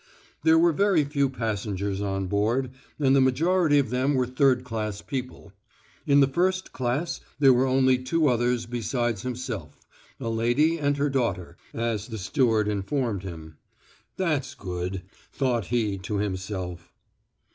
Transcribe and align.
There 0.41 0.57
were 0.57 0.71
very 0.73 1.03
few 1.03 1.29
passengers 1.29 2.01
on 2.01 2.25
board, 2.25 2.71
and 2.99 3.15
the 3.15 3.21
majority 3.21 3.77
of 3.77 3.91
them 3.91 4.15
were 4.15 4.25
third 4.25 4.63
class 4.63 4.99
people. 5.03 5.53
In 6.07 6.21
the 6.21 6.27
first 6.27 6.73
class 6.73 7.21
there 7.37 7.53
were 7.53 7.67
only 7.67 7.99
two 7.99 8.27
others 8.27 8.65
besides 8.65 9.21
himself 9.21 9.75
a 10.19 10.27
lady 10.29 10.79
and 10.79 10.97
her 10.97 11.11
daughter, 11.11 11.55
as 11.71 12.07
the 12.07 12.17
steward 12.17 12.67
informed 12.67 13.21
him. 13.21 13.57
"That's 14.17 14.55
good," 14.55 15.03
thought 15.31 15.65
he 15.65 15.99
to 15.99 16.17
himself. 16.17 16.91